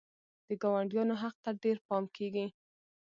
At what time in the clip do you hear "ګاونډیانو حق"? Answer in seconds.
0.61-1.35